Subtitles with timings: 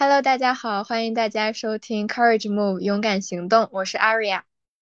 [0.00, 4.42] Hello，大家好，欢迎大家收听 Courage Move 勇敢行动，我是 Aria，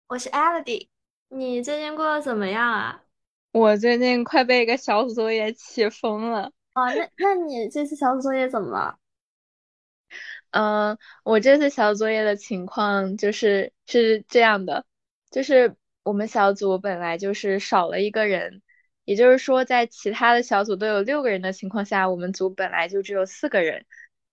[0.07, 0.87] 我是 Elodie。
[1.29, 3.03] 你最近过得怎么样啊？
[3.51, 6.53] 我最近快被一个小组作业气疯了。
[6.75, 8.99] 哦，那那你这次小组作业怎么了？
[10.53, 14.87] 嗯，我这次小组作业的情况就是是这样的，
[15.33, 15.75] 就是
[16.05, 18.63] 我们小组本来就是少了一个人，
[19.05, 23.85] 也就是说在其他的小组都有六个人的情况下，我们组本来就只有四个人。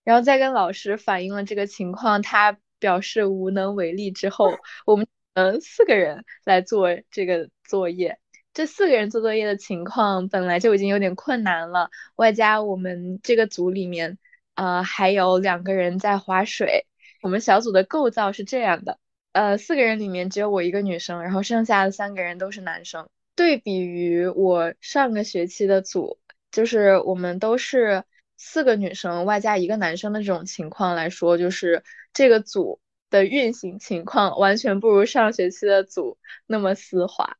[0.07, 8.17] 然后再跟老师反映了这个情况，他表示无能为力之后， 我们嗯四个人来做这个作业。
[8.53, 14.17] 这四个人做作业的情况本来就已经有点困难了，外加我们这个组里面
[14.55, 16.85] 呃还有两个人在划水。
[17.21, 18.99] 我们小组的构造是这样的，
[19.33, 23.09] 呃四个人里面只有我一个女生，然后剩下的三个人都是男生。
[23.35, 26.17] 对比于我上个学期的组，
[26.49, 28.05] 就是我们都是。
[28.37, 31.83] 四个女生外加一个男生的这种情况来说，就是
[32.13, 37.37] 这个组的运行情况完全不如上学期的组那么丝滑。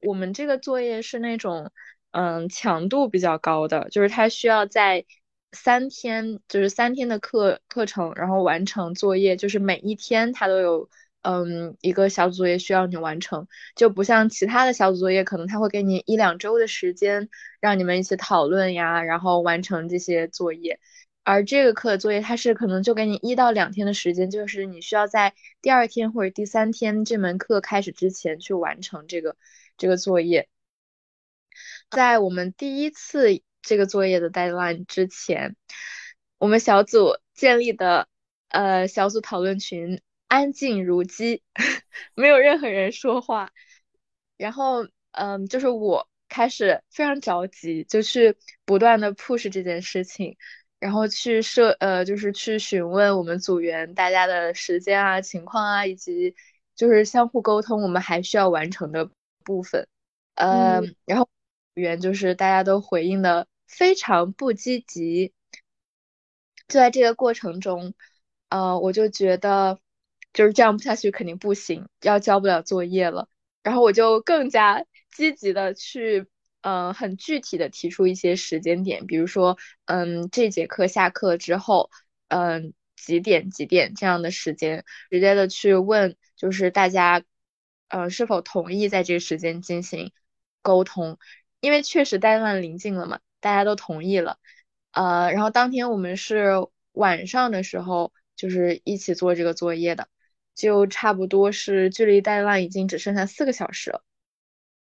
[0.00, 1.70] 我们这个作业是那种，
[2.12, 5.04] 嗯，强度比较高的，就是它需要在
[5.52, 10.88] 三天，就是三天的课课程，然后完成作业，就是每一天它都有。
[11.22, 17.28] 嗯，一个小组作业需要你完成，就不像其他的小组作业，可能他会给你一两周的时间，
[17.60, 20.80] 让你们一起讨论呀，然后完成这些作业。
[21.22, 29.36] 而这个课的作业，它是可能就给你一到两天的时间，就是你需要在第二天或者第三天这门课开始之前去完成这个
[29.76, 30.48] 这个作业。
[31.88, 35.54] 在我们第一次这个作业的 deadline 之前，
[36.38, 38.08] 我们小组建立的
[38.48, 40.00] 呃小组讨论群。
[40.32, 41.42] 安静如鸡，
[42.14, 43.52] 没有任何人说话。
[44.38, 50.38] 然后，嗯，就是我开始非常着急，就去不断的 push 这件事情，
[50.78, 56.34] 然后去设，呃，就是去询问我们组员大家的时间啊、情况啊，以及
[56.74, 59.10] 就是相互沟通我们还需要完成的
[59.44, 59.86] 部分。
[60.36, 61.28] 嗯，然后
[61.74, 65.34] 组员就是大家都回应的非常不积极。
[66.68, 67.92] 就在这个过程中，
[68.48, 69.78] 呃，我就觉得。
[70.32, 73.28] 就是这样不下去肯定不行，要交不了作业了。
[73.62, 76.26] 然后我就更加积极的去，
[76.62, 81.90] 嗯，很具体的提出一些时间点，比如说，嗯，这节课下课之后，
[82.28, 87.22] 嗯，几点几点这样的时间，直接的去问，就是大家，
[87.88, 90.12] 呃，是否同意在这个时间进行
[90.62, 91.18] 沟通？
[91.60, 94.38] 因为确实戴曼临近了嘛，大家都同意了，
[94.92, 100.08] 呃，然后当天我们是晚上的时候，就是一起做这个作业的。
[100.54, 104.02] 就差不多是距离 deadline 已经只剩下四个小时了，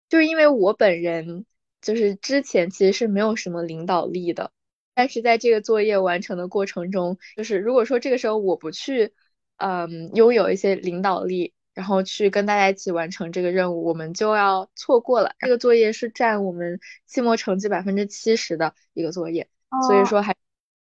[0.09, 1.47] 就是因为我本人
[1.81, 4.53] 就是之前其实是没有什么领导力的，
[4.95, 9.13] 但是在这个作业完成的过程中，就是如果说这个时候我不去，
[9.57, 15.35] 嗯，拥有一些领导力，然后去跟大家一起完成这个任务，我们就要错过了。
[15.39, 19.49] 这个作业是占我们期末成绩百分之七十的一个作业，
[19.89, 20.35] 所以说还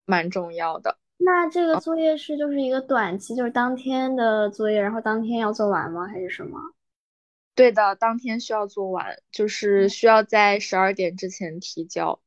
[0.05, 0.97] 蛮重要的。
[1.23, 6.07] 那这个作业是就是一个短期，就是当天的作业，然后当天要做完吗？
[6.07, 6.59] 还是什么？
[7.53, 12.19] 对的，当天需要做完，就是需要在十二点之前提交。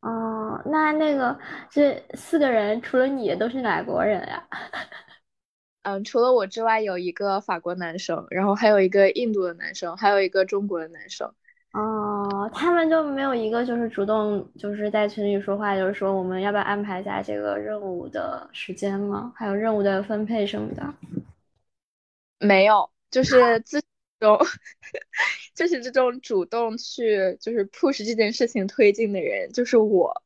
[0.00, 1.38] 哦，那那个
[1.70, 4.46] 这四个人除了你都是哪国人呀？
[5.82, 11.32] 嗯，除了我之外，有一个法国男生，然后还有一个印度的男生，还有一个中国的男生。
[11.76, 19.30] 哦，他们就没有一个就是主动就是在群里说话，就是说我们要不要安排一下这个任务的时间吗？
[19.36, 20.94] 还有任务的分配什么的？
[22.38, 23.82] 没有，就是自
[24.18, 24.38] 中，
[25.54, 30.22] 就是这种主动去就是 push 这件事情推进的人就是我，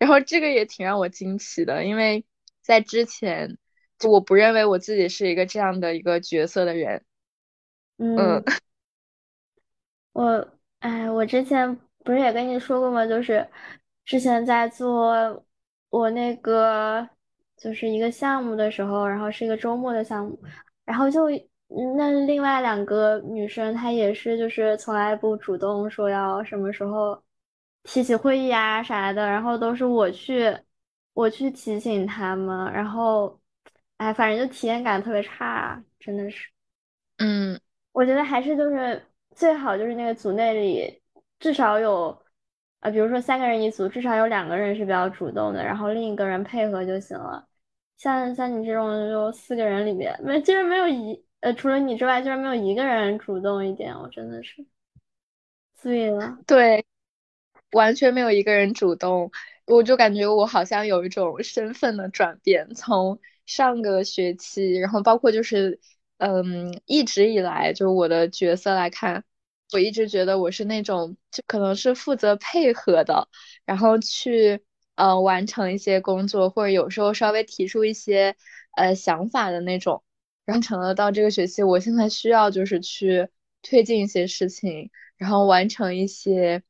[0.00, 2.24] 然后这个也挺让我惊奇的，因为
[2.62, 3.58] 在之前
[4.08, 7.04] 我不认为我自己是一个这样的一个角色的人。
[7.98, 8.42] 嗯，
[10.12, 10.59] 我。
[10.80, 11.74] 哎，我之前
[12.04, 13.06] 不是也跟你说过吗？
[13.06, 13.46] 就是
[14.04, 15.44] 之前在做
[15.90, 17.06] 我那个
[17.56, 20.38] 就是一个项目的时候，然后是一个周末的项目，
[20.86, 21.28] 然后就
[21.96, 27.22] 那另外两个女生，她也是就是从来不主动说要什么时候
[27.82, 30.56] 提起会议啊啥的，然后都是我去
[31.12, 33.38] 我去提醒他们，然后
[33.98, 36.48] 哎，反正就体验感特别差，真的是。
[37.18, 37.60] 嗯，
[37.92, 39.02] 我觉得还是就是。
[39.40, 41.02] 最好就是那个组内里
[41.38, 42.22] 至少有，
[42.80, 47.48] 啊，比如说三个人一组，至少有两个人是比较主动的，然后另一个人配合就行了。
[47.96, 54.66] 像像你这种就四个人里面没，竟然没有一呃，除了你之外，竟然没有一个人主动一点，我真的是
[55.72, 56.36] 醉了。
[56.46, 56.84] 对，
[57.72, 59.30] 完全没有一个人主动。
[59.66, 65.80] 我就感觉我好像有一种身份的转变，从上个学期，然后包括就是，
[66.18, 69.24] 嗯，一直以来就是我的角色来看，
[69.72, 73.28] 我一直觉得我是那种就可能是负责配合的，
[73.64, 74.62] 然后去
[74.94, 78.36] 呃完成一些工作，或者有时候稍微提出一些
[78.76, 80.02] 呃想法的那种，
[80.44, 83.28] 然后成了到这个学期，我现在需要就是去
[83.62, 86.62] 推进一些事情，然后完成一些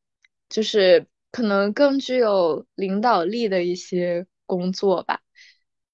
[0.48, 1.06] 就是。
[1.32, 5.20] 可能更具有领导力的一些工作吧，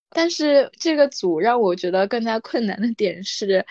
[0.08, 3.67] 但是这个组让我觉得更加困难的点是，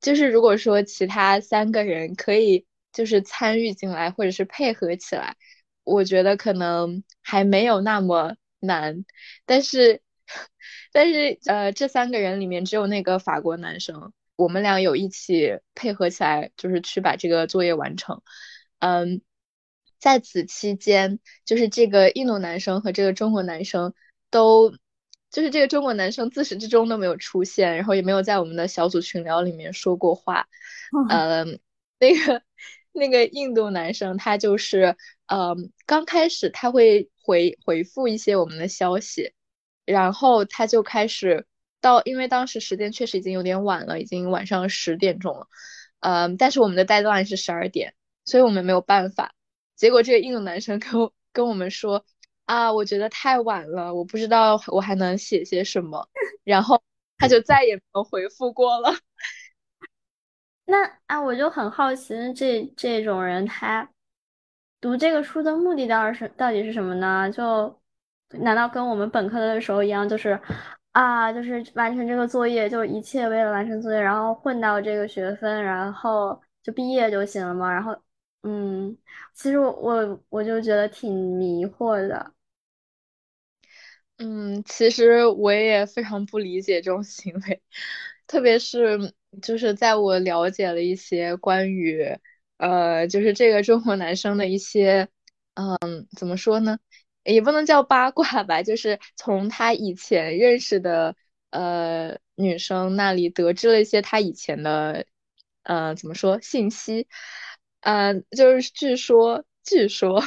[0.00, 5.36] 就是如果说其他三个人可以就是参与进来或者是配合起来，
[5.84, 9.04] 我觉得可能还没有那么难，
[9.46, 10.02] 但是
[10.92, 18.22] 但是呃这三个人里面只有那个法国男生，我们俩有一起配合起来，就是去把这个作业完成，
[18.80, 19.20] 嗯。
[20.00, 23.94] 在此期间，就是这个印度男生和这个中国男生
[24.30, 24.70] 都，
[25.28, 30.46] 就是这个中国男生自始至终都没有出现，然后也没有在我们的小组群聊里面说过话。
[31.10, 31.44] 呃，
[31.98, 32.44] 那个
[32.98, 34.96] 那个印度男生他就是，
[35.26, 35.56] 呃，
[35.86, 39.32] 刚开始他会回回复一些我们的消息，
[39.86, 41.46] 然后他就开始
[41.80, 45.46] 到，因为当时时间确实已经有点晚了，已经晚上十点钟了。
[46.00, 49.34] 嗯，但是我们的 deadline 是十二点，所以我们没有办法。
[49.76, 52.04] 结果这个印度男生跟我跟我们说
[52.44, 56.08] 啊，我觉得太晚了，我不知道我还能写些什么，
[56.44, 56.82] 然后
[57.16, 58.94] 他就再也没有回复过了。
[60.68, 63.90] 那啊，我就很好奇，这这种人他
[64.80, 67.30] 读这个书的目的到底是到底是什么呢？
[67.30, 67.80] 就
[68.30, 70.38] 难道跟我们本科的时候一样，就是
[70.92, 77.72] 啊，就是完成这个作业，就一切为了完成作业，然后混到这个学分，然后就毕业就行了吗？
[77.72, 77.96] 然后。
[78.42, 78.96] 嗯，
[79.34, 82.32] 其实我我我就觉得挺迷惑的。
[84.18, 87.62] 嗯，其实我也非常不理解这种行为，
[88.28, 92.18] 特别是就是在我了解了一些关于
[92.56, 95.08] 呃，就是这个中国男生的一些，
[95.54, 96.78] 嗯，怎么说呢，
[97.24, 101.14] 也不能叫八卦吧，就是从他以前认识的
[101.50, 105.06] 呃女生那里得知了一些他以前的，
[105.62, 107.06] 呃，怎么说信息。
[107.80, 110.20] 嗯，就是据说，据说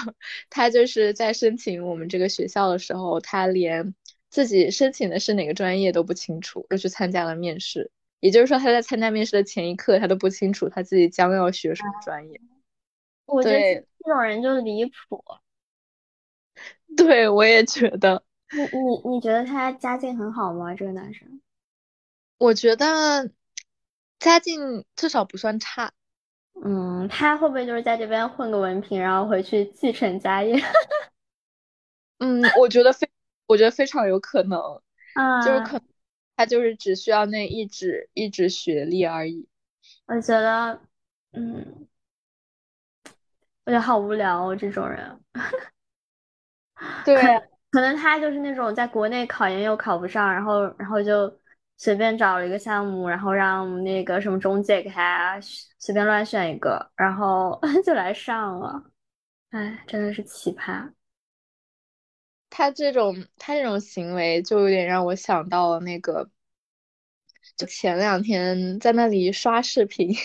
[0.50, 3.94] 他就是在申请我们这个学校的时候，他连
[4.30, 7.92] 自己申请的是哪个专业都不清楚，就去参加了面试。
[8.22, 12.40] 也就是说，他在参加面试的前一刻，他都不清楚他自己将要学什么专业。
[13.26, 15.26] 我觉得这种人就离谱。
[16.96, 18.24] 对，我也觉得。
[18.54, 20.74] 你你你觉得他家境很好吗？
[20.76, 21.42] 这个男生？
[22.38, 23.32] 我觉得
[24.20, 25.92] 家境至少不算差。
[26.64, 30.56] 嗯，他会不会就是在这边混个文凭，然后回去继承家业？
[32.20, 33.10] 嗯，我觉得非，
[33.48, 34.60] 我觉得非常有可能，
[35.16, 35.82] 啊，就是可，
[36.42, 39.48] 他就是只需要那一纸一纸学历而已。
[40.08, 40.82] 我觉得，
[41.34, 41.88] 嗯，
[43.66, 45.20] 我觉得好无聊哦，这种人。
[47.06, 47.16] 对，
[47.70, 51.32] 可能他就是那种在国内考研又考不上，然后，然后就。
[51.78, 55.40] 随便找了一个项目，然后让那个什么中介给他
[55.80, 58.84] 随便乱选一个，然后 就来上了。
[59.50, 60.88] 哎，真的是奇葩。
[62.51, 66.30] 他这种他这种行为就有点让我想到了那个，
[67.57, 70.15] 就前两天在那里刷视频，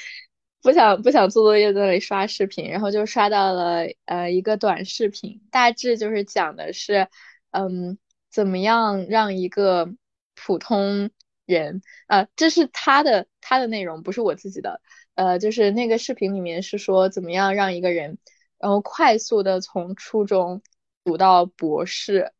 [0.62, 7.08] 不想不想做作业，在那里刷视频，然后就刷到了呃一个短视频，大致就是讲的是，
[7.50, 7.98] 嗯，
[8.30, 9.94] 怎么样让一个。
[10.38, 11.08] 普通
[11.46, 14.82] 人，呃，这是他的他的内容，不是我自己的，
[15.14, 18.18] 呃，就是那个视频里面是说怎么样让一个人，
[18.58, 20.60] 然后快速的从初中
[21.06, 22.32] 读到博士，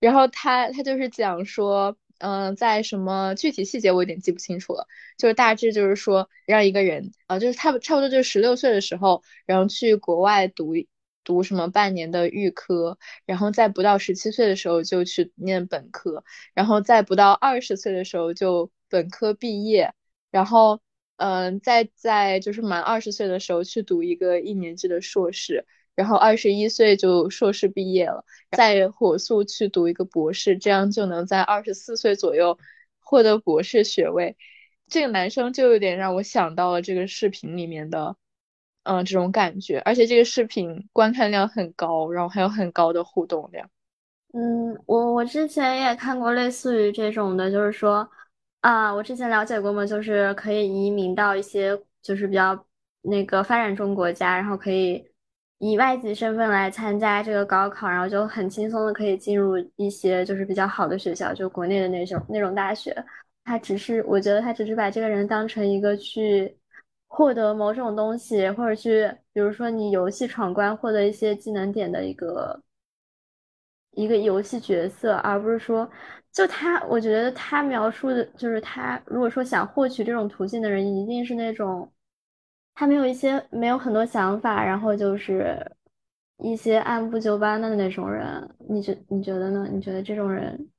[0.00, 10.74] 然后他他就是讲说，嗯，在什么具体细节我有点记不清楚了，就是大致就是说让一个人，啊，就是差不差不多就是十六岁的时候，然后去国外读。
[11.26, 16.22] 读什么半年的预科，然后在不到十七岁的时候就去念本科，
[16.54, 19.92] 然后在不到二十岁的时候就本科毕业，
[20.30, 20.80] 然后
[21.16, 32.56] 嗯，再在就是满二十岁的时候去读一个一年制的硕士，然后二十一岁就硕士毕业了，再火速去读一个博士，这样就能在二十四岁左右
[33.00, 34.36] 获得博士学位。
[34.86, 38.16] 这个男生就有点让我想到了这个视频里面的。
[38.88, 43.68] 嗯，这种感觉，而且这个视频观看量很高，然后还有很高的互动量。
[44.32, 48.08] 嗯，我我之前也看过类似于这种的，就是说，
[48.60, 52.64] 啊，我之前了解过嘛，就是可以移民到一些就是比较
[53.02, 55.04] 那个发展中国家，然后可以
[55.58, 62.94] 以外籍身份来参加这个高考，然后就很轻松的可以进入一些就是比较好的学校，就国内的那种那种大学。
[63.44, 66.54] 他只是，我觉得他只是把这个人当成一个去
[67.06, 72.62] 获得某种东西，或者去，比如说你游戏闯关获得一些技能点的一个
[73.92, 75.88] 一个游戏角色，而不是说，
[76.32, 81.90] 就他，我觉得他描述的就是他，如果说想获取这种途径的人，一定是那种。
[82.76, 85.58] 他没有一些没有很多想法，然后就是
[86.38, 89.66] 一些按部就班的那种人，你觉你觉得呢？
[89.72, 90.70] 你觉得这种人，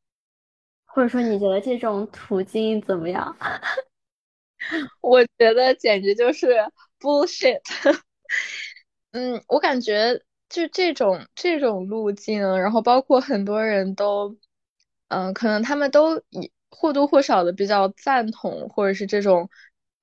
[0.86, 3.36] 或者说你觉得这种途径怎么样？
[5.01, 6.48] 我觉得简直就是
[7.00, 7.62] bullshit。
[9.12, 14.36] 嗯，我感觉就这种这种路径，然后包括很多人都，
[15.10, 19.50] 嗯，可能他们都以或多或少的比较赞同，或者是这种，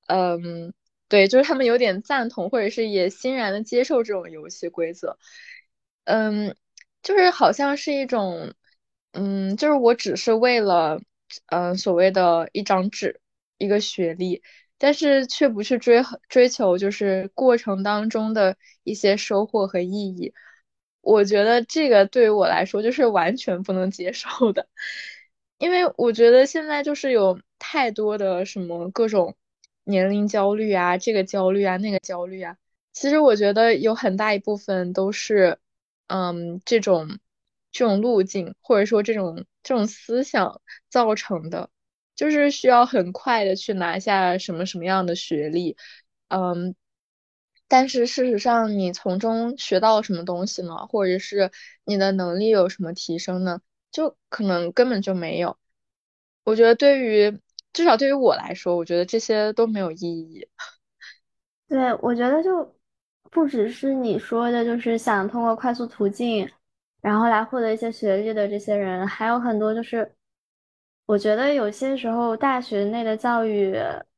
[0.08, 0.72] 嗯。
[1.14, 5.16] 对，就是他们有点赞同，或者是也欣然的接受这种游戏规则。
[6.02, 6.56] 嗯，
[7.04, 8.52] 就是好像是一种，
[9.12, 11.00] 嗯，就是我只是为了，
[11.46, 13.20] 嗯，所谓的一张纸，
[13.58, 14.42] 一个学历，
[14.76, 20.34] 但是却不去追追求，就是过程当中的一些收获和意义。
[21.00, 24.66] 我觉得这个对于我来说就是完全不能接受的，
[25.58, 29.36] 因为我觉得现在就是有太多的什么各种。
[29.84, 32.56] 年龄焦虑啊，这个焦虑啊，那个焦虑啊，
[32.92, 35.58] 其实我觉得有很大一部分都是，
[36.06, 37.18] 嗯，这种
[37.72, 41.70] 这种路径或者说这种这种思想造成的，
[42.16, 45.76] 就是需要很快的去拿下什么什么样的学历，
[46.28, 46.74] 嗯，
[47.68, 50.86] 但是事实上你从中学到什么东西呢？
[50.86, 51.50] 或者是
[51.84, 53.60] 你的能力有什么提升呢？
[53.90, 55.58] 就可能根本就没有。
[56.44, 57.40] 我觉得对于。
[57.74, 60.48] 至少对于我来说，我觉得这些都没有意义。
[61.68, 62.74] 对，我觉得就
[63.32, 66.48] 不只是你说的，就是想通过快速途径，
[67.00, 70.14] 然后来获得一些学历的这些人，还有很多就是，
[71.06, 73.74] 我觉得有些时候大学内的教育，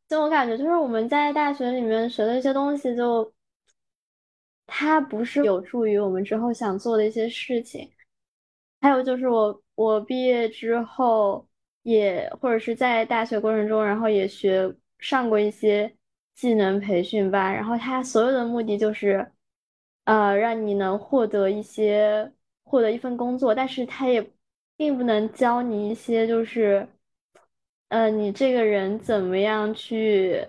[0.09, 3.33] 就我感觉就是我们在大学里面学的一些东西，就
[4.67, 7.91] 它不是有助于我们之后想做的一些事情。
[8.83, 11.49] 还有就是我我毕业之后。
[11.87, 15.95] 也或者是在大学过程中，然后也学上过一些
[16.35, 19.31] 技能培训班，然后它所有的目的就是，
[20.03, 22.33] 呃，让你能获得一些
[22.65, 24.33] 获得一份工作，但是它也
[24.77, 26.89] 并不能教你一些就是，
[27.89, 30.45] 呃，你这个人怎么样去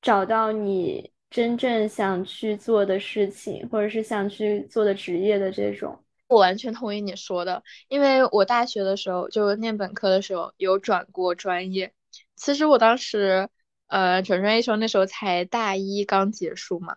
[0.00, 6.03] 找到你真正想去做的事情，或者是想去做的职业的这种。
[6.34, 11.94] 我完全同意你说的，因为我大学的时候就念本科的时候有转过专业。
[12.36, 13.48] 其实我当时，
[13.86, 16.96] 呃，转专业时候那时候才大一刚结束嘛。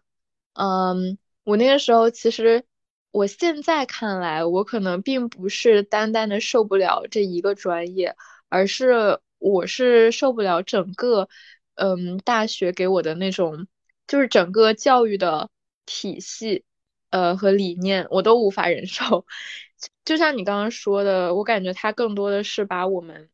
[0.53, 2.65] 嗯，我那个时候其实，
[3.11, 8.15] 我现在看来，我可能并不是单单的受不了这一个专业，
[8.49, 11.29] 而是我是受不了整个，
[11.75, 13.67] 嗯，大学给我的那种，
[14.07, 15.49] 就是整个教育的
[15.85, 16.65] 体系。
[17.09, 19.25] 呃，和理念我都无法忍受，
[20.05, 23.29] 就像你刚刚说的，我感觉他更多的是把我们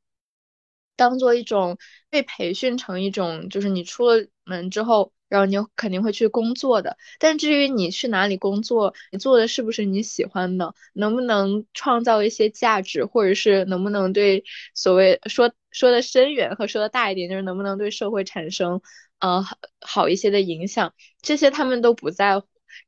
[0.95, 1.77] 当做一种
[2.09, 6.97] 被培训成一种，就是你出了门之后，然后你肯定会去工作的。
[7.19, 14.43] 但至于你去哪里工作，你做的是不是你喜欢的，能不能创造一些价值，或者是能不能对
[14.75, 18.81] 所谓说说的深远和说的大一点，就是能不能对社会产生
[19.19, 19.43] 呃
[19.81, 22.47] 好一些的影响，这些他们都不在乎。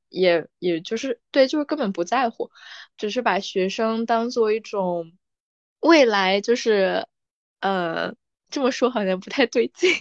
[0.10, 2.51] 也也就是对，就是根本不在乎，
[2.98, 5.12] 只是把学生当做一种
[5.80, 7.08] 未来，就是
[7.60, 8.13] 呃
[8.50, 9.92] 这么说好像不太对劲，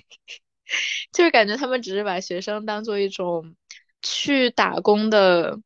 [1.13, 3.57] 就是感觉他们只是把学生当做一种
[4.03, 5.61] 去打工的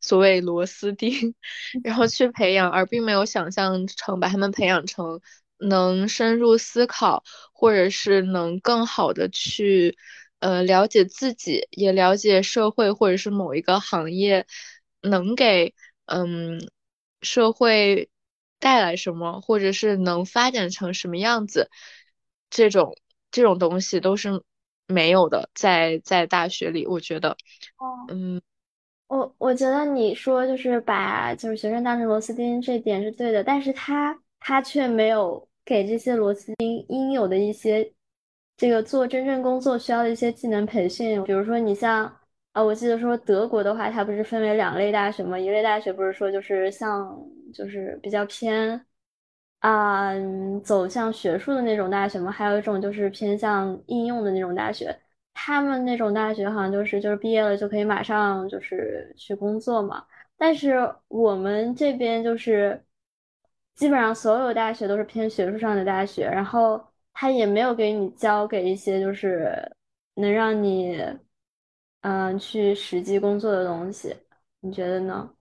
[0.00, 1.34] 所谓螺丝钉，
[1.84, 5.20] 然后去培养，而并没有想象成把他们培养成
[5.58, 9.96] 能深入思考，或者是能更好的去。
[10.42, 14.44] 呃，了解自己，也了解社会或者是某一个行业
[15.00, 15.72] 能给
[16.06, 16.68] 嗯
[17.20, 18.10] 社会
[18.58, 21.70] 带来什么，或者是能发展成什么样子，
[22.50, 22.96] 这种
[23.30, 24.42] 这种东西都是
[24.88, 27.36] 没有的，在在大学里，我觉得，
[28.08, 28.42] 嗯，
[29.06, 37.92] 我我觉得你说就是把就是学生当成螺丝钉，这点是对的，但是他他却没有给这些螺丝钉应有的一些。
[38.62, 42.04] 这个做真正工作需要的一些技能培训，比如说你像
[42.52, 45.36] 啊，我记得说德国的话，它不是分为两类大学吗？
[45.36, 47.18] 一类大学不是说就是像
[47.52, 48.80] 就是比较偏
[49.58, 50.12] 啊
[50.62, 52.30] 走向学术的那种大学吗？
[52.30, 54.96] 还有一种就是偏向应用的那种大学。
[55.34, 60.04] 他们那种大学好像就是就是毕业了就可以马上就是去工作嘛，
[60.36, 62.80] 但是我们这边就是
[63.74, 66.80] 基本上所有大学都是偏学术上的大学，然后
[67.12, 69.70] 他也没有给你教给一些就是
[70.14, 70.96] 能让你
[72.00, 74.14] 嗯去实际工作的东西，
[74.60, 75.32] 你觉得呢？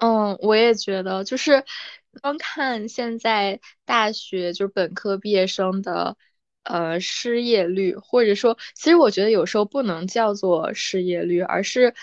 [0.00, 1.64] 嗯，我也觉得，就是
[2.20, 6.16] 光看现在大学就是本科毕业生的
[6.64, 11.94] 呃失业率，或者说，其实我觉得有时候不能叫做失业率，而是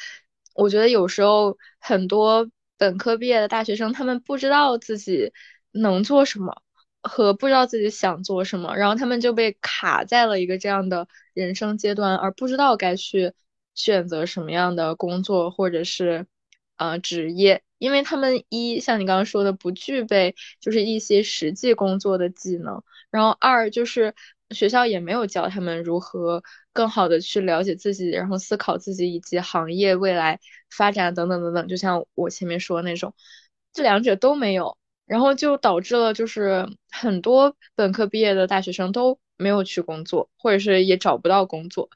[0.55, 5.31] 我觉得有时候很多本科毕业的大学生，他们不知道自己
[5.71, 6.61] 能做什么，
[7.03, 13.33] 和不知道自己想做什么，然后他们就被卡在了一个这样的人生阶段，而不知道该去
[13.75, 16.25] 选择什么样的工作，或者是。
[16.77, 24.15] 呃，职业，因为他们一像你刚刚说的，不具备就是一些实际工作的技能，然后二就是
[24.49, 26.41] 学校也没有教他们如何
[26.73, 30.39] 更好的去了解自己，然后思考自己以及行业未来
[30.71, 33.13] 发展等等等等，就像我前面说的那种，
[33.73, 34.75] 这两者都没有，
[35.11, 41.89] 然后就导致了就是很多本科毕业的大学生都没有去工作，或者是也找不到工作。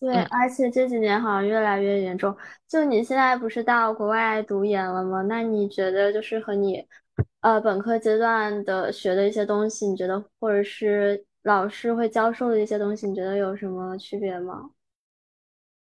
[0.00, 0.26] 对，嗯。
[0.28, 2.36] 而且这几年好像越来越严重。
[2.68, 5.22] 就你现在不是到国外读研了吗？
[5.22, 6.84] 那你觉得就是和你，
[7.42, 14.70] 呃，本科阶段的学的一些东西，你觉得或者是老师会教授的一些东西，你觉得有什么区别吗？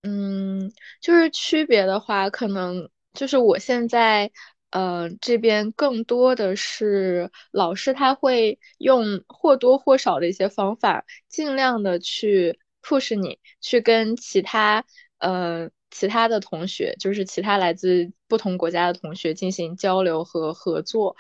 [0.02, 4.30] 嗯，就是区别的话，可能就是我现在，
[4.70, 14.84] 呃，这边更多的是老师他会用或多或少的一些方法，尽量的去 push 你去跟其他，
[15.18, 21.16] 呃，其他的同学，就是其他来自不同国家的同学进行交流和合作。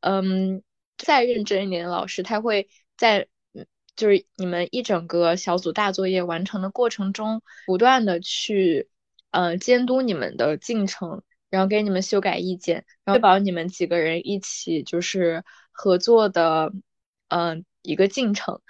[0.00, 0.62] 嗯，
[0.98, 3.28] 再认真一点的老师，他会在。
[3.96, 8.88] 就是你们一整个小组大作业完成的过程中，不断的去，
[9.30, 16.72] 呃，监督你们的进程，然后给你们修改意见，然后确保你们几个人一起就是合作的，
[17.28, 18.60] 嗯，一个进程。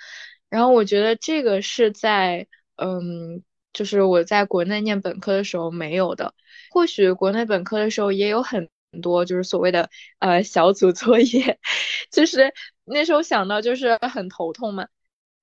[0.48, 6.34] 然后我觉得这个是在，嗯，就是我在国内念本科的时候没有的。
[6.70, 8.68] 或许国内本科的时候也有很
[9.02, 11.60] 多就是所谓的呃小组作业，
[12.10, 12.52] 就是
[12.84, 14.88] 那时候想到就是很头痛嘛。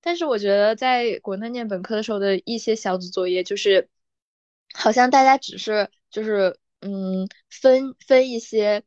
[0.00, 3.88] 但是我觉得在国内念本科的时候的一些小组作业，就是
[4.74, 8.82] 好像大家只是就是嗯分分一些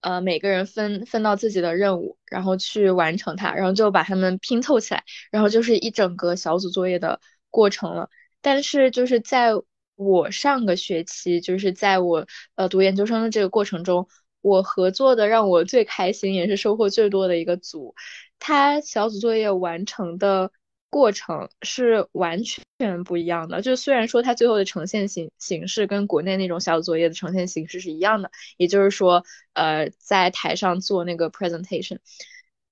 [0.00, 8.08] 呃每个人分分到自己的任务，然后去完成它，然后就把它们拼凑起来，然后就是一整个小组作业的过程了。
[8.40, 9.52] 但是就是在
[9.94, 12.26] 我上个学期，就是在我
[12.56, 14.08] 呃读研究生的这个过程中，
[14.40, 17.94] 我合作的让我最开心也是收获最多的一个组。
[18.40, 20.50] 他小组作业完成的
[20.92, 23.62] 过程是完全不一样的。
[23.62, 29.24] 就虽然说它最后的呈现形形式跟国内那种小组作业的呈现形式是一样的，也就是说，
[29.54, 31.96] 呃，在台上做那个 presentation，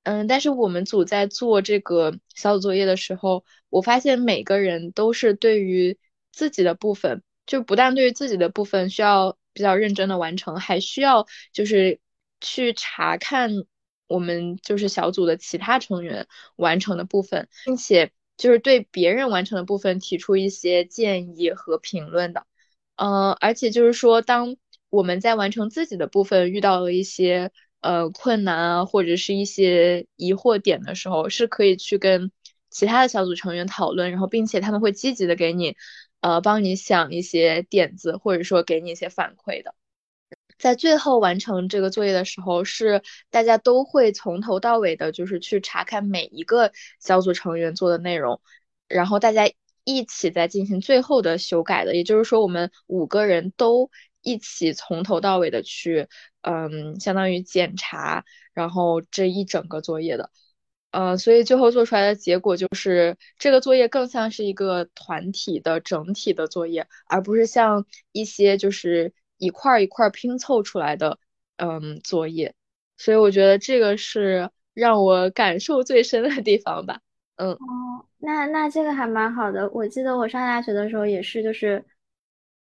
[0.03, 5.99] 嗯，但是我们组在做这个小组作业的时候，我发现每个人都是对于
[6.31, 11.99] 自己的部分，就不但对于自己的部分需要比较认真的完成，还需要就是
[12.43, 13.65] 去查看。
[14.11, 22.45] 我们就是小组的其他成员完成的部分，并且就是对别人完成的部分提出一些建议和评论的。
[22.97, 24.57] 嗯，而且就是说，当
[24.91, 32.33] 我们在完成自己的部分遇到了一些呃困难啊，或者是一些疑惑点的时候，是可以去跟
[32.69, 35.77] 其他的小组成员讨论，然后并且他们会积极的给你
[36.21, 39.75] 呃帮你想一些点子，或者说给你一些反馈的。
[40.61, 46.71] 在最后完成这个作业的时候，是大家都会从头到尾的，就是去查看每一个
[47.01, 48.43] 小组成员做的内容，
[48.87, 49.51] 然后大家
[49.85, 51.97] 一起在进行最后的修改的。
[51.97, 56.09] 也就是说，我们五个人都一起从头到尾的去，
[56.43, 60.31] 嗯，相当于检查，然后这一整个作业的，
[60.91, 69.15] 呃，所以最后做出来的结果就是，这个作业更像是一个团体的整体的作业，而不是像一些就是。
[69.41, 71.19] 一块一块拼凑出来的，
[71.57, 72.55] 嗯，作业，
[72.97, 77.01] 所以我觉得这个是让我感受最深的地方吧。
[77.37, 77.59] 嗯，哦，
[78.19, 79.69] 那那这个还蛮好的。
[79.71, 81.85] 我记得我上大学的时候也是，就是，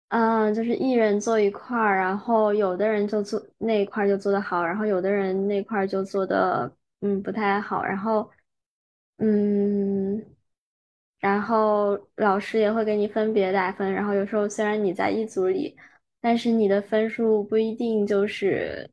[0.09, 8.29] 嗯，就是一人做一块儿，然后有的人就做那一块就做得好，然后有的人那块就做的嗯不太好，然后
[9.19, 10.25] 嗯。
[11.21, 15.77] 然后老师也会给你分别打分，然后有时候虽然你在一组里，
[16.23, 18.89] 但是你的分数不一定就是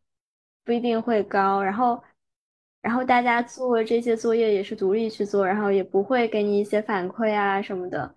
[0.66, 1.64] 不一定会高。
[1.64, 2.04] 然后，
[2.82, 8.14] 然后大家做这些作业也是独立去做，然后也不会给你一些反馈啊什么的。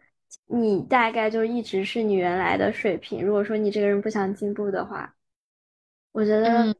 [0.46, 3.24] 你大概就一直是你原来的水平。
[3.24, 5.14] 如果说你这个人不想进步的话，
[6.12, 6.74] 我觉得，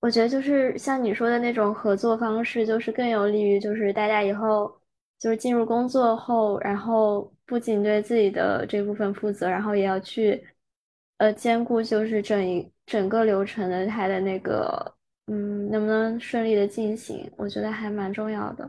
[0.00, 4.70] 我觉得就是像你说的那种合作方式，就是更有利于就是大家以后
[5.18, 10.42] 就是进入工作后，然后不仅对自己的这部分负责，然后也要去
[11.22, 14.92] 呃兼顾就是整一整个流程的它的那个
[15.26, 18.68] 嗯能不能顺利的进行，我觉得还蛮重要的。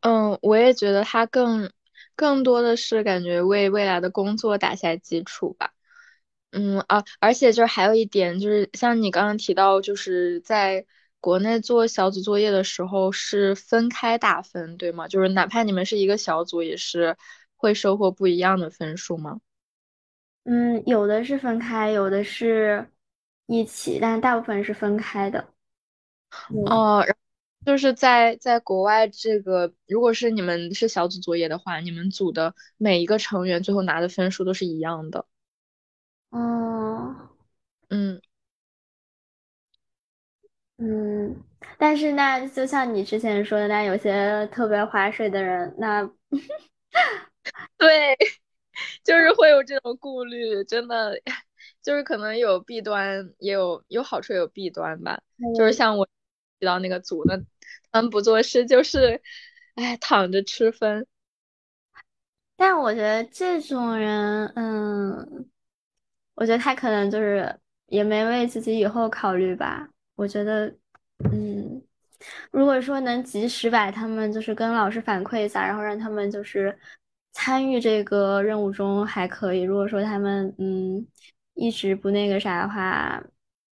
[0.00, 1.70] 嗯，我也觉得它更
[2.14, 5.72] 更多的是感觉为未来的工作打下基础吧。
[6.52, 10.86] 嗯啊，而且就是还有一点，就是像你刚刚提到，就是在
[11.20, 15.08] 国内做小组作业的时候是分开打分，对吗？
[15.08, 17.16] 就是哪怕你们是一个小组，也是
[17.56, 19.40] 会收获不一样的分数吗？
[20.50, 22.90] 嗯，有的是分开，有的是
[23.46, 25.52] 一起，但大部分是分开的。
[26.66, 27.04] 哦，
[27.66, 35.26] 就是在在国外，这个如果是你们是小组作业的话，你们组的每一个成员最后拿的分数都是一样的。
[36.30, 37.14] 哦，
[37.88, 38.20] 嗯
[40.78, 41.42] 嗯，
[41.76, 46.08] 但是那就像你之前说的，那有些特别划水的人，那
[47.76, 48.16] 对，
[49.08, 51.18] 就是会有这种顾虑，真的，
[51.82, 55.18] 就是可能有弊端，也有有好处，也有弊端吧。
[55.56, 56.06] 就是像我
[56.60, 57.34] 提到那个组，那
[57.90, 59.18] 他们不做事，就是，
[59.76, 61.06] 哎，躺着吃分。
[62.54, 65.48] 但我觉得这种人，嗯，
[66.34, 69.88] 我觉得他可能就是也没为自己以后考虑吧。
[70.16, 70.66] 我觉得，
[71.32, 71.82] 嗯，
[72.50, 76.78] 如果说能及时把他们就是跟老师反馈一下，然后让他们就是
[77.40, 79.62] 参与这个任务中还可以。
[79.62, 81.06] 如果说他们嗯
[81.54, 83.22] 一直不那个啥的话，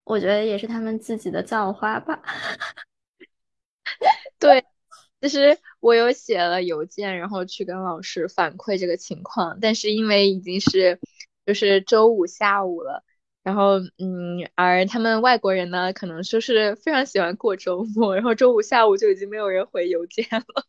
[0.04, 2.20] 我觉得也是他们自己的造化吧。
[4.40, 4.66] 对。
[5.22, 11.00] 其实我有写了邮件，然后去跟老师反馈这个情况，但是因为已经是
[11.46, 13.04] 就是周五下午了，
[13.44, 20.66] 然后嗯，而他们外国人呢，可能就是非常喜欢过周末，然后周五下午就已经没有人回邮件了。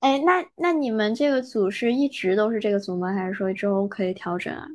[0.00, 3.12] 哎，那那你们这个组是一直都是这个组吗？
[3.12, 4.66] 还是说之后可以调整啊？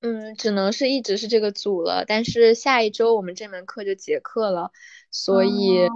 [0.00, 4.72] 嗯，只能是一直是这个组了，但是下一周我们这门课就结课了，
[5.10, 5.88] 所以。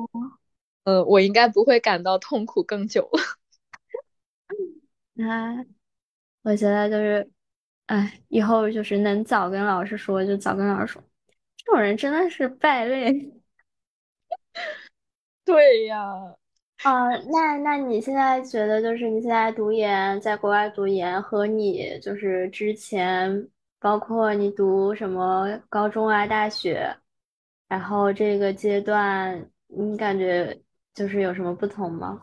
[0.85, 3.21] 呃，我应该不会感到痛苦更久了。
[5.29, 5.65] 啊，
[6.43, 7.31] 我觉得就是，
[7.87, 11.03] 哎，以后就是能早跟老师说就早跟老师说。
[11.59, 13.31] 这种人真的是败类。
[15.45, 16.35] 对呀。
[16.83, 26.97] 啊，那那你现在觉得就是你现在读研，在国外读研和你就是之前，包括你读什么高中啊、大学，
[27.69, 30.61] 然后这个阶段，你感觉？
[30.93, 32.21] 就是有什么不同吗？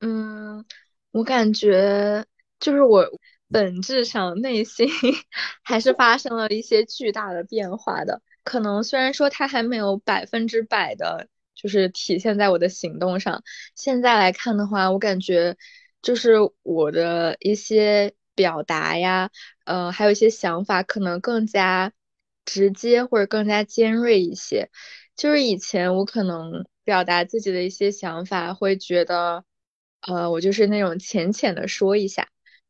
[0.00, 0.64] 嗯，
[1.12, 2.26] 我感觉
[2.58, 3.06] 就是我
[3.48, 4.88] 本质上内心
[5.62, 8.20] 还是发生了一些巨大的变化的。
[8.42, 13.42] 可能虽然说它还没有百分之百的，就是体现在我的行动上。
[13.74, 15.56] 现在来看的话，我感觉
[16.02, 19.30] 就是我的一些表达呀，
[19.64, 21.92] 呃，还有一些想法，可能更加
[22.44, 24.70] 直接或者更加尖锐一些。
[25.16, 26.64] 就是以前我可能。
[26.86, 29.44] 表达自己的一些想法，会觉得，
[30.02, 32.28] 呃，我就是那种浅浅的说一下，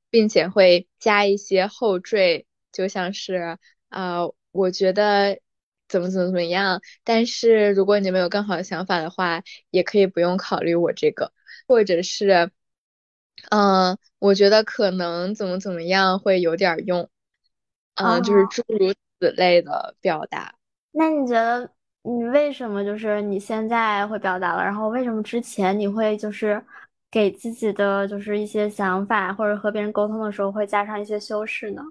[0.08, 3.58] 并且会加一些后缀，就像是，
[3.90, 4.20] 啊，
[4.52, 5.38] 我觉得
[5.88, 6.80] 怎么怎么怎么样。
[7.04, 11.32] 但是如果你们有更好的想法的话，也可以不用考虑我这个，
[11.66, 12.50] 或者是，
[13.50, 17.08] 嗯，我觉得可能怎么怎么样会有点用，
[17.94, 20.54] 嗯，就是诸如此类的表达。
[20.92, 21.70] 那你觉得？
[22.08, 24.62] 你为什么就是你现在会表达了？
[24.62, 26.64] 然后为什么之前你会就是
[27.10, 31.82] 给自己的就是一些想法或者和别人沟通的时候会加上一些修饰呢？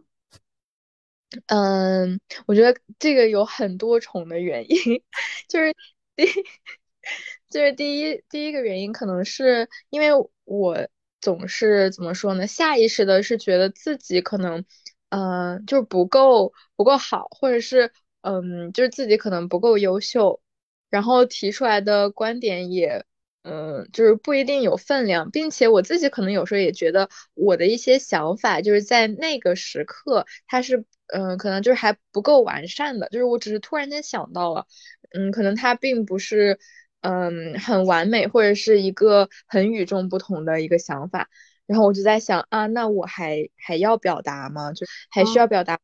[1.47, 4.77] 嗯，我觉得这个有很多重的原因，
[5.49, 5.73] 就是
[6.15, 6.25] 第
[7.49, 10.09] 就是第一第一个原因可能是因为
[10.45, 10.87] 我
[11.21, 12.47] 总是怎么说呢？
[12.47, 14.65] 下意识的是觉得自己可能
[15.09, 17.91] 嗯就是不够不够好，或者是。
[18.27, 20.41] 嗯，就是自己可能不够优秀，
[20.89, 23.05] 然后提出来的观点也，
[23.47, 34.65] 嗯，就是不一定有分量，并且我自己可能有时候也觉得我的一些想法，就是在那个时刻，它是，嗯，可能就是还不够完善的，就是我只是突然间想到了，
[35.13, 36.57] 嗯，可能它并不是，
[37.01, 41.29] 嗯，很完美，或者是一个很与众不同的一个想法，
[41.67, 44.73] 然后我就在想啊，那我还还要表达吗？
[44.73, 45.79] 就还需要表达？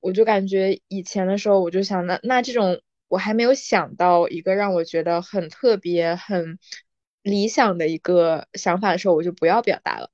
[0.00, 6.58] 我就感觉以前的时候，我就想，那那这种我还没有想到一个让我觉得很特别、很
[7.22, 10.10] 理想的一个想法的时候，我就不要表达了。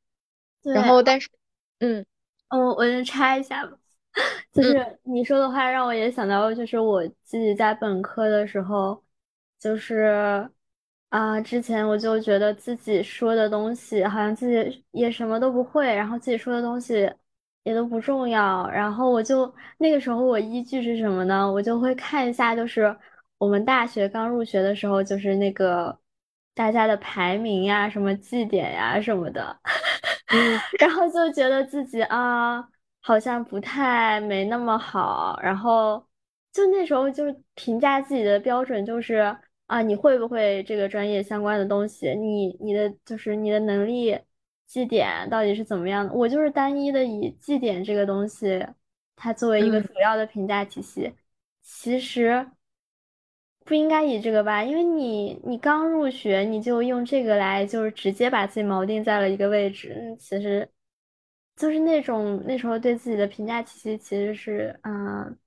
[0.63, 1.29] 然后但是，
[1.81, 2.05] 嗯，
[2.51, 3.79] 哦，我就插一下吧，
[4.53, 9.03] 就是你说的话让我也想到，就是我自己在本科的时候，
[9.59, 10.51] 就是
[11.09, 17.11] 啊，之前我就觉得自己说的东西好像自己也什么都不会，然后自己说的东西
[17.63, 21.51] 也都不重要，然后我就那个时候我依据是什么呢？
[21.51, 22.95] 我就会看一下，就是
[23.39, 25.99] 我们大学刚入学的时候，就是那个
[26.59, 29.61] 大家的排名呀、什么绩点呀什么的。
[30.27, 32.69] 嗯， 然后就觉得自己啊，
[33.01, 36.05] 好像不太没那么好，然后
[36.53, 42.13] 就那时候就是评价自己的标准就是啊，你会不会这个专业相关的东西？
[42.17, 44.19] 你你的就是你的能力
[44.67, 46.13] 绩点到底是怎么样的？
[46.13, 48.67] 我就是单一的以绩点这个东西，
[49.15, 51.15] 它作为一个主要的评价体系，
[51.63, 52.51] 其实。
[53.69, 60.67] 不应该以这个吧，因为你你刚入学，你就用这个来，就是直接把自己锚定在了一个位置，其实
[61.55, 65.39] 就是那种那时候对自己的评价体系，其实是嗯，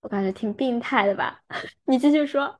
[0.00, 1.40] 我感觉挺病态的吧。
[1.86, 2.58] 你继续说。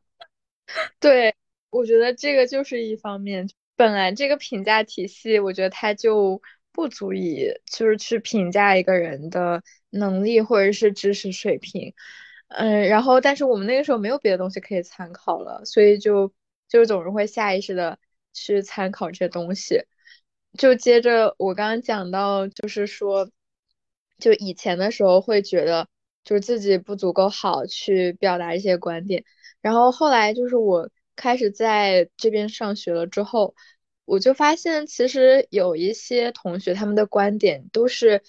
[1.00, 1.34] 对，
[1.70, 11.92] 我觉得这个就是一方面，本来这个评价体系，我觉得它就不足以就是去评价一个人的能力或者是知识水平。
[12.48, 16.32] 嗯，然后但是我们那个时候没有别的东西可以参考了，所以就
[16.66, 17.98] 就总是会下意识的
[18.32, 19.84] 去参考这些东西。
[20.56, 23.30] 就接着我刚刚讲到，就是说，
[24.18, 25.88] 就以前的时候会觉得
[26.24, 29.24] 就是自己不足够好去表达一些观点，
[29.60, 33.54] 然后后来就是我开始在这边上学了之后，
[34.06, 38.22] 我就发现其实有一些同学他们的观点都是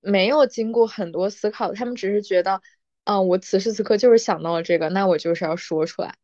[0.00, 2.60] 没有经过很多思考，他们只是觉得。
[3.04, 6.14] 嗯，我此时此刻就是想到了这个，那我就是要说出来。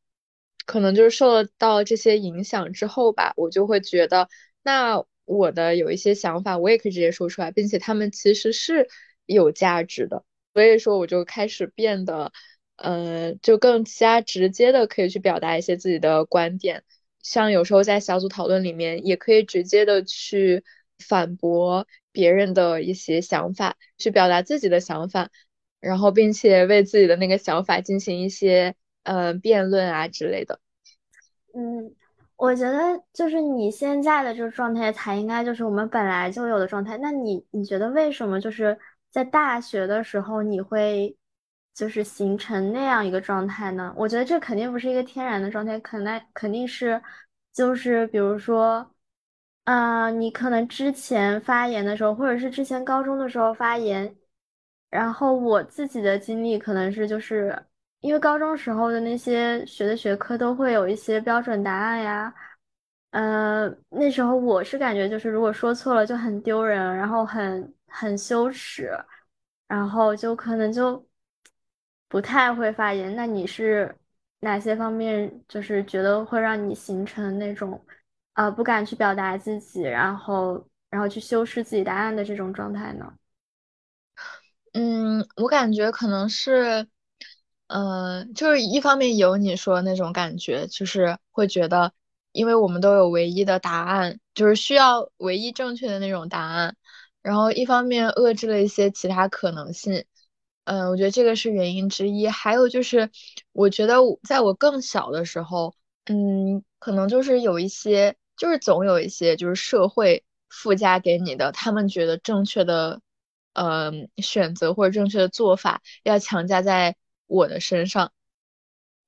[0.66, 4.28] 可能就是受到这些影响之后吧，我就会觉得，
[4.62, 8.88] 那我的有一些想法，我也可以直接说出来，并且他们其实是
[9.26, 10.24] 有价值的。
[10.54, 12.32] 所以说，我就开始变得，
[12.76, 16.82] 呃，就更加直接的可以去表达一些自己的观点。
[17.22, 20.64] 像有时候在小组讨论里面，也可以直接的去
[20.98, 25.30] 反驳别人的一些想法，去表达自己的想法。
[25.80, 30.58] 然后，并且为自己的那个想法进行一些呃辩论啊之类的。
[31.54, 31.94] 嗯，
[32.36, 36.98] 我觉得就是你现在的这个状态才应该就是我们本来就有的状态。
[36.98, 38.78] 那你你觉得为什么就是
[39.10, 41.16] 在大学的时候你会
[41.74, 43.94] 就是形成那样一个状态呢？
[43.96, 47.00] 我觉得这肯定不是一个天然的状态，可能肯定是
[47.52, 48.90] 就是比如说，
[49.64, 54.16] 啊，你可能之前发言的时候，或者是之前高中的时候发言。
[54.96, 57.54] 然后我自己的经历可能是，就是
[58.00, 62.34] 因为高中时候的那些学的学科都会有一些标准答案呀，
[63.10, 68.90] 呃，那时候我是感觉就是如果说错了就很丢人，然后很很羞耻，
[69.68, 71.06] 然后就可能就
[72.08, 73.14] 不太会发言。
[73.14, 73.94] 那你是
[74.40, 77.78] 哪些方面就是觉得会让你形成那种
[78.34, 83.12] 呃不敢去表达自己，然后然后去修饰自己答案的这种状态呢？
[84.78, 86.86] 嗯，我感觉可能是，
[87.68, 91.94] 嗯，就是一方面有你说那种感觉，就是会觉得，
[92.32, 96.76] 因为我们都有唯一的答案，就是需要唯一正确的那种答案，
[97.22, 100.04] 然后一方面遏制了一些其他可能性，
[100.64, 102.28] 嗯，我觉得这个是原因之一。
[102.28, 103.10] 还有就是，
[103.52, 103.94] 我觉得
[104.28, 113.00] 在我更小的时候，嗯，可能就是有一些，就是总有一些，就是社会附加给你的，他们觉得正确的。
[113.56, 116.94] 嗯，选择或者正确的做法要强加在
[117.26, 118.12] 我的身上。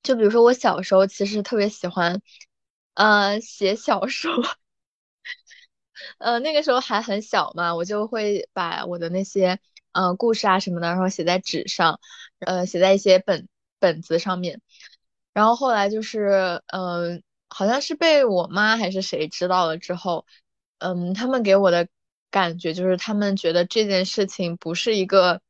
[0.02, 2.20] 就比如说，我小时候其实特别喜欢，
[2.94, 4.32] 呃，写小说。
[6.18, 9.58] 呃，那个时候还很小嘛，我就会把我的那些
[9.92, 12.00] 呃故事啊什么的，然后写在纸上，
[12.40, 14.60] 呃，写在一些本本子上面。
[15.34, 20.26] 然后后来就是，嗯，好像是被我妈还是谁知道了之后，
[20.78, 21.88] 嗯，他们给我的。
[22.30, 25.40] 感觉就是他们觉得这件事情不是一个，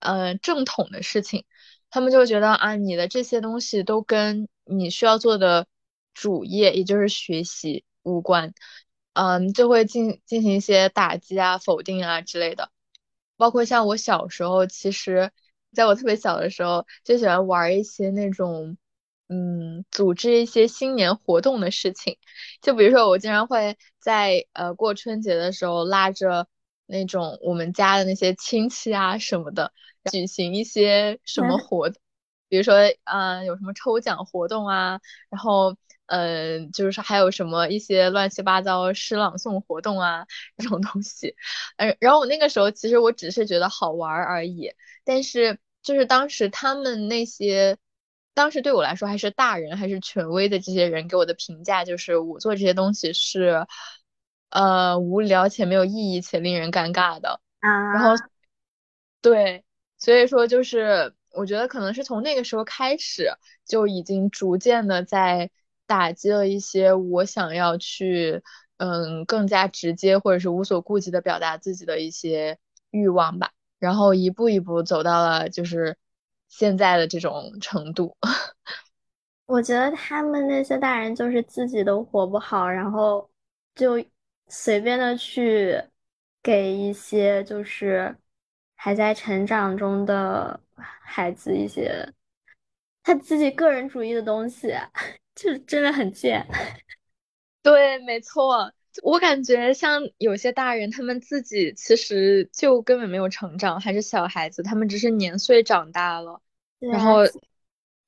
[0.00, 1.44] 呃，正统的事情，
[1.90, 5.66] 他们就觉得啊，你的这些东西都跟你需要做的
[6.14, 8.54] 主业，也就是学习无关，
[9.14, 12.70] 嗯，就会进进行一些打击啊、否定啊之类的。
[13.36, 15.32] 包括像我小时候，其实
[15.72, 18.76] 在我特别小的时候，就喜欢玩一些那种。
[19.28, 22.18] 嗯，组织一些新年活动的事情，
[22.62, 26.46] 就比如说我经常会在呃过春节的时候拉着
[26.86, 29.72] 那种我们家的那些亲戚啊什么的，
[30.12, 32.00] 举行一些什么活动，
[32.48, 40.24] 比如说嗯有什么抽奖活动啊，然后嗯，就是还有什么一些乱七八糟诗朗诵活动啊
[40.56, 41.34] 这种东西，
[41.78, 44.72] 嗯，然后我那个时候其实我只是觉得好玩而已，
[45.04, 47.76] 但是就是当时他们那些，
[48.36, 53.66] 当时对我来说还是大人还是权威的这些人给我的评价就是我做这些东西是，
[54.50, 58.16] 呃，无聊且没有意义且令人尴尬的，然后啊。
[59.22, 59.64] 对，
[59.98, 63.32] 所以说就是我觉得可能是从那个时候开始
[63.66, 65.50] 就已经逐渐的在
[65.86, 68.42] 打击了一些我想要去
[68.76, 72.58] 嗯更加直接或者是无所顾忌的表达自己的一些
[72.90, 75.96] 欲望吧，然后一步一步走到了就是
[76.48, 78.16] 现在的这种程度。
[79.46, 83.28] 我觉得他们那些大人就是自己都活不好，然后
[83.74, 83.92] 就
[84.48, 85.80] 随便的去
[86.42, 88.16] 给一些就是
[88.74, 92.12] 还在成长中的孩子一些
[93.02, 94.74] 他自己个人主义的东西，
[95.34, 96.44] 就真的很贱。
[97.62, 106.40] 对，没错，我感觉像有些大人，他们自己其实就根本没有成长，还是小孩子，他们只是年岁长大了，啊，
[106.80, 107.20] 然后，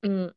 [0.01, 0.33] 嗯，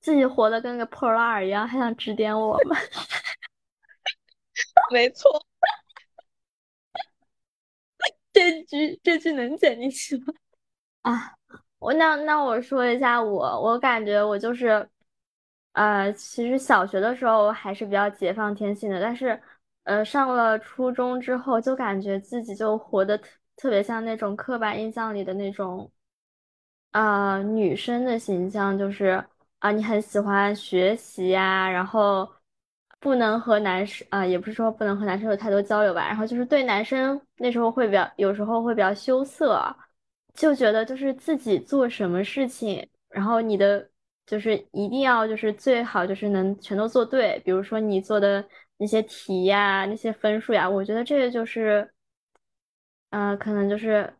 [0.00, 2.76] 自己活得跟个破烂儿一样，还想指点我们。
[4.92, 5.30] 没错，
[8.32, 10.34] 这句这句能剪进去吗？
[11.02, 11.34] 啊，
[11.78, 14.88] 我那那我说一下我，我感觉我就是，
[15.72, 19.40] 呃，其实小学的时候还是比较解放天性的，但是，
[19.90, 25.90] 呃，上了初中之后，就感觉自己就活得特特别像那种刻板印象里的那种，
[26.92, 29.24] 呃，女生的形象，就是
[29.58, 32.30] 啊，你很喜欢学习呀，然后
[33.00, 39.76] 不能和男生啊，也不是说不能和男生有太多交流吧，然后就是对男生那时候会比较，有时候会比较羞涩。
[40.34, 43.90] 就觉得就是自己做什么事情，然后你的
[44.24, 48.44] 就是一定要就是最好就是能全都做对，比如说你做的
[48.80, 51.92] 那些题呀、那些分数呀，我觉得这个就是，
[53.10, 54.12] 呃，可能就是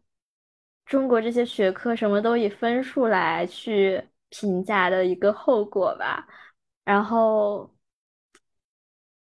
[0.84, 6.26] 中国这些学科什么都以分数来去评价的一个后果吧，
[6.84, 7.74] 然后。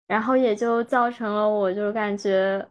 [0.08, 2.66] 然后也就造成了我就感觉，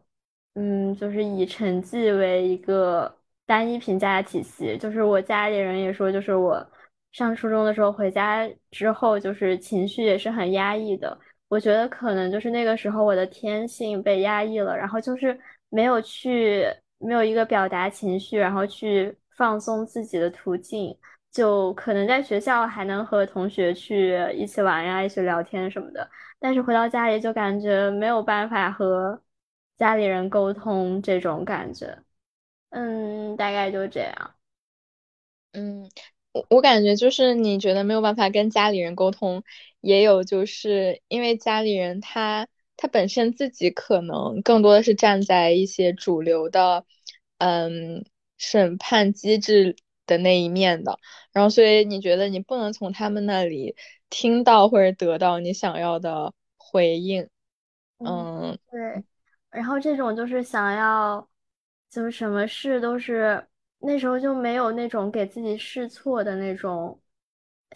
[0.54, 4.76] 嗯，就是以成绩为一个单一评价体系。
[4.78, 6.64] 就是我家里人也说，就是我
[7.10, 11.18] 上初中的时候回家之后，就是情绪也是很压抑的。
[11.52, 15.38] 我觉得可能就是那个时候我的天性被压抑了，然后就是
[15.68, 16.64] 没有去
[16.96, 20.96] 没有一个表达情绪，然后去放松自己的途径。
[21.30, 26.08] 就可能在学校还能和同学去一起玩呀，一起聊天什么的。
[26.38, 29.22] 但是回到家里就感觉没有办法和
[29.76, 31.98] 家里人沟通，这种感觉，
[32.70, 34.34] 嗯，大概就这样。
[35.52, 35.88] 嗯，
[36.32, 39.42] 我我感觉就是你觉得没有办法跟家里人沟通，
[39.80, 46.84] 也有就是因为家里人他他本身自己可能更多的是站在一些主流的，
[47.38, 48.04] 嗯，
[48.38, 50.98] 审判机制的那一面的，
[51.32, 53.76] 然后所以你觉得你不能从他们那里
[54.10, 57.28] 听到或者得到你想要的回应，
[57.98, 59.04] 嗯，嗯对。
[59.50, 61.28] 然后这种就是想要，
[61.90, 63.46] 就是什么事都是
[63.82, 66.98] 那时候就没有那种给自己试错的那种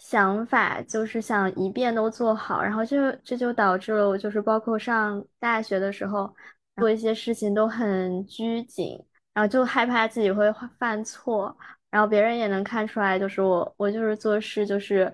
[0.01, 2.61] 想法，就是想一遍都做好。
[2.61, 6.33] 然后就这就导致了我就是包括上大学的时候
[6.77, 11.55] 做一些事情都很拘谨，然后就害怕自己会犯错。
[11.89, 15.11] 然后别人也能看出来，就是我，我就是做事就是，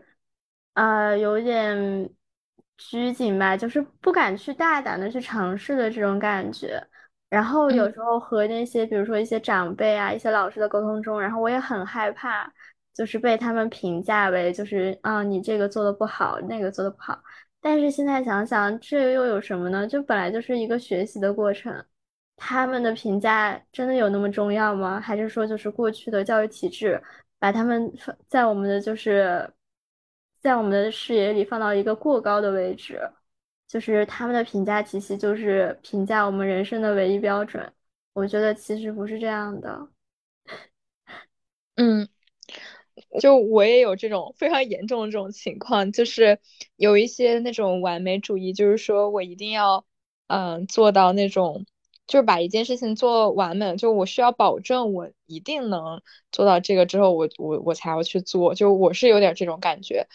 [0.74, 2.10] 呃，有一点
[2.78, 6.86] 拘谨吧，就是不敢去大胆的去尝试的这种感觉。
[7.34, 12.52] 然后有嗯时候和那些，比如说一些长辈啊、一些老师的沟通中，然后我也很害怕，
[12.94, 17.20] 就是被他们评价为就是啊，你这个做的不好，那个做的不好。
[17.60, 19.88] 但是现在想想，这又有什么呢？
[19.88, 21.84] 就本来就是一个学习的过程。
[22.36, 25.00] 他们的评价真的有那么重要吗？
[25.00, 27.02] 还是说就是过去的教育体制
[27.40, 29.50] 把他们放在我们的就是
[30.42, 33.00] 在我们的视野里放到一个过高的位置，
[33.68, 37.72] 就是他们的评价体系就是评价我们人生的唯一标准。
[38.14, 39.90] 我觉得其实不是这样的。
[41.76, 42.08] 嗯。
[43.20, 46.40] 就我也有这种非常严重的这种情况，就是
[46.76, 49.86] 有一些那种完美主义，就是说我一定要，
[50.28, 51.66] 嗯，做到那种，
[52.08, 56.02] 就是把一件事情做完美，就我需要保证我一定能
[56.32, 60.08] 做到这个之后，我我我才要去做，就我是有点这种感觉，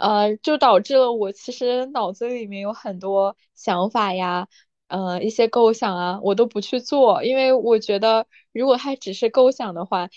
[0.00, 4.48] 呃，就导致了我其实脑子里面有很多想法呀，
[4.88, 10.08] 呃，一些构想啊，我都不去做，因为我觉得如果它只是构想的话。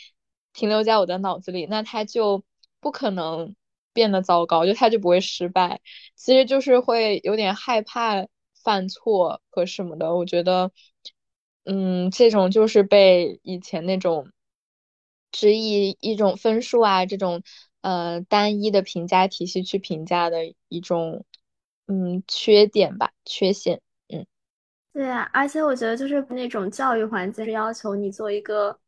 [0.54, 2.44] 停留在我的脑子里，那它就
[2.80, 3.56] 不可能
[3.92, 5.82] 变得糟糕，就他就不会失败。
[6.16, 8.28] 其实就是会有点害怕
[8.64, 10.16] 犯错和什么的。
[10.16, 10.72] 我觉得，
[11.66, 14.30] 嗯，这种就是被以前那种
[15.32, 17.42] 只以一种分数啊这种
[17.84, 21.24] 呃单一的评价体系去评价的一种
[21.86, 23.80] 嗯缺点吧，缺陷。
[24.08, 24.26] 嗯，
[24.92, 28.80] 对啊，而且我觉得就是那种教育环境是要求你做一个。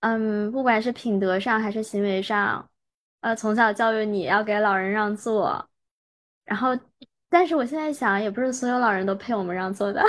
[0.00, 2.70] 嗯，不管是品德上还是行为上，
[3.20, 5.68] 呃，从小教育你要给老人让座，
[6.46, 6.70] 然后，
[7.28, 10.02] 但是我现在想，也不是所有老人都配我们让座的。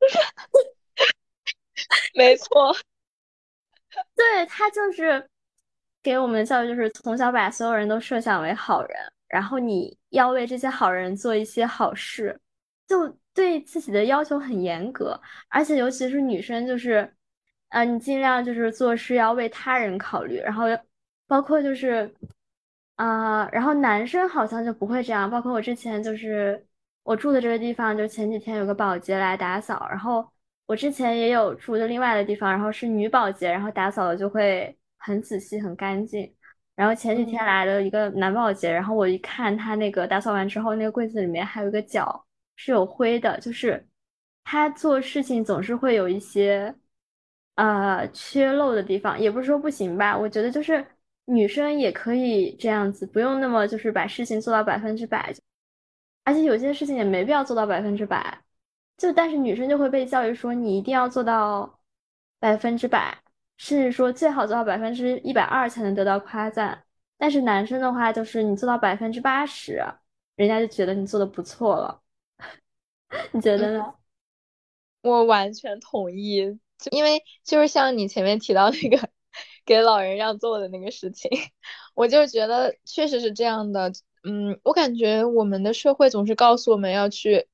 [2.14, 2.74] 没错，
[4.16, 5.28] 对他就是
[6.02, 8.96] 给我们的教育，就是从小把所有人都设想为好人，
[9.28, 12.38] 然后你要为这些好人做一些好事，
[12.86, 17.12] 就对自己的要求很严格，而且尤其是女生，就是。
[17.74, 20.64] 呃，你尽量就是做事要为他人考虑，然后
[21.26, 22.14] 包括就是，
[22.96, 25.30] 啊，然后男生好像就不会这样。
[25.30, 26.62] 包括我之前就是
[27.02, 30.30] 我住的这个地方，就前几天有个保洁来打扫，然后
[30.66, 36.32] 我之前也有住的另外的地方，然后是女保洁，然后打扫的就会很仔细很干净。
[36.74, 42.24] 然后前几天来了一个男保洁，然后我一看他那个打扫完之后，那个柜子里面还有一个角
[42.56, 43.86] 是有灰的，就是
[44.44, 46.74] 他做事情总是会有一些。
[47.56, 50.84] 呃，缺漏的地方也不是说不行吧，我觉得就是
[51.26, 55.32] 女生也可以这样子，不用那么就是把事情做到百分之百，
[56.24, 58.40] 而且有些事情也没必要做到百分之百，
[58.96, 61.78] 就但是女生就会被教育说你一定要做到
[62.40, 63.16] 百分之百，
[63.56, 66.84] 甚至说最好做到百分之一百二才能得到夸赞，
[67.18, 69.82] 但是男生的话就是你做到百分之八十，
[70.36, 72.02] 人家就觉得你做的不错了，
[73.32, 73.94] 你觉得呢？
[75.02, 76.58] 我完全同意。
[76.90, 79.08] 因为就是像你前面提到那个
[79.64, 81.30] 给老人让座的那个事情，
[81.94, 83.92] 我就觉得确实是这样的。
[84.24, 87.46] 嗯，我感觉我们的社会总是告诉我们要去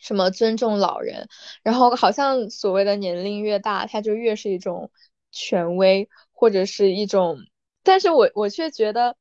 [0.00, 1.28] 什么尊重老人，
[1.62, 4.90] 然后好像所谓的年龄越大，他就越是一种
[5.30, 7.38] 权威或者是一种，
[7.82, 9.16] 但是我我却觉得，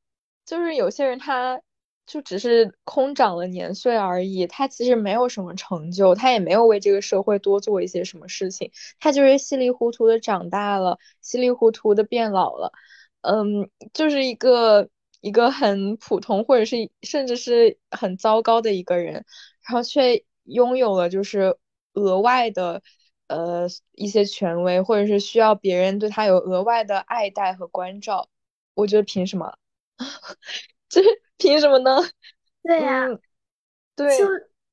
[0.46, 1.62] 就是有些人他。
[2.12, 12.72] 就只是空长了年岁而已，他其实没有什么成就，他也没有为这个社会多做一些什么事情，他就是稀里糊涂的长大了，稀里糊涂的变老了，
[13.22, 14.90] 嗯，就是一个
[15.22, 19.14] 一个很普通或者是甚至是很糟糕的一个人，
[19.62, 21.58] 然后却拥有了就是
[21.94, 22.82] 额外的
[23.28, 28.30] 呃一些权威，或者是需要别人对他有额外的爱戴和关照，
[28.74, 29.58] 我觉得凭什么？
[30.90, 31.02] 这。
[31.42, 32.02] 凭什么呢？
[32.64, 33.08] 对呀，
[33.96, 34.26] 对，就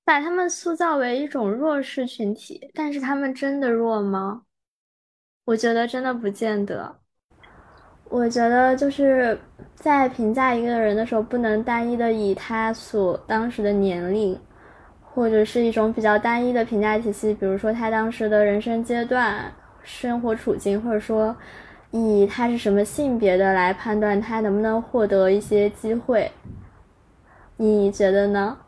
[0.04, 4.42] 把他们塑造为一种弱势群体，但是他们真的弱吗？
[5.44, 6.98] 我觉得真的不见得。
[8.08, 9.40] 我觉得就是
[9.76, 14.36] 在评价一个人的时候，不能单一的以他所当时的年龄，
[15.16, 19.50] 或者是一种比较单一的评价体系，比如说他当时的人生阶段、
[19.82, 21.34] 生活处境，或者说
[21.90, 26.30] 以他是什么性别的来判断他能不能获得一些机会。
[27.56, 28.58] 你觉得呢？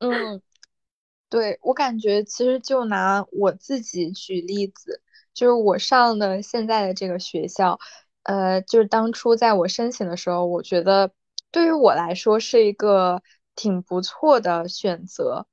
[0.00, 0.42] 嗯，
[1.30, 5.00] 对我感觉其实就拿我自己举例子，
[5.32, 7.78] 就是我上的现在的这个学校，
[8.24, 11.12] 呃，就是当初在我申请的时候，我觉得
[11.52, 13.22] 对于我来说是一个
[13.54, 15.46] 挺不错的选择，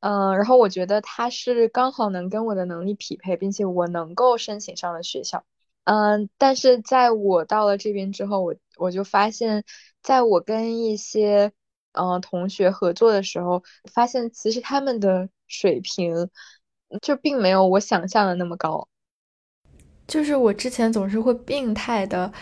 [0.00, 5.44] 嗯，然后我觉得他是刚好能跟我的能力匹配，并且我能够申请上的学校，
[5.84, 9.64] 嗯，但是在我到了这边之后，我我就发现，
[10.02, 11.52] 在我跟一些
[11.92, 16.28] 嗯，同学合作的时候，发现其实他们的水平
[17.02, 18.86] 就并没有我想象的那么高。
[20.06, 22.32] 就是我之前总是会病态的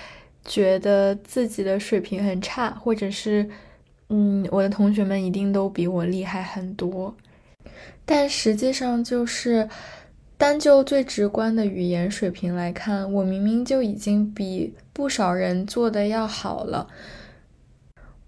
[0.45, 3.49] 觉得自己的水平很差，或者是
[4.09, 7.15] 嗯，我的同学们一定都比我厉害很多。
[8.05, 9.69] 但实际上，就是
[10.37, 16.87] 单就最直观的语言水平来看，我明明就已经比不少人做的要好了。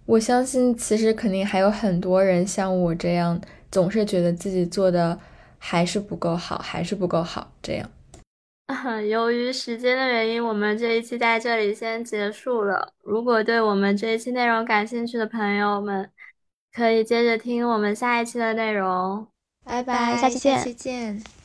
[0.07, 3.39] 我相信，其实肯定还有很多人像我这样，
[3.71, 5.19] 总是觉得自己做的
[5.59, 7.53] 还是不够好，还是不够好。
[7.63, 7.91] 这样，
[9.07, 12.93] 由于时间的原因，我们这一期在这里先结束了。
[13.03, 16.11] 如果对我们这一期内容感兴趣的朋友们，
[16.79, 19.27] 可以接着听我们下一期的内容。
[19.65, 21.38] 拜拜，下期见。